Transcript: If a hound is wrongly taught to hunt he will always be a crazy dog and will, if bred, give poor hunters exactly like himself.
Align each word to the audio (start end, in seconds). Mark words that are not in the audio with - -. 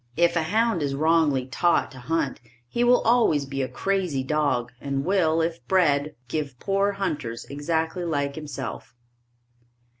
If 0.17 0.35
a 0.35 0.41
hound 0.41 0.81
is 0.81 0.95
wrongly 0.95 1.45
taught 1.45 1.91
to 1.91 1.99
hunt 1.99 2.39
he 2.67 2.83
will 2.83 3.01
always 3.01 3.45
be 3.45 3.61
a 3.61 3.67
crazy 3.67 4.23
dog 4.23 4.71
and 4.81 5.05
will, 5.05 5.41
if 5.41 5.63
bred, 5.67 6.15
give 6.27 6.57
poor 6.59 6.93
hunters 6.93 7.45
exactly 7.45 8.03
like 8.03 8.33
himself. 8.33 8.95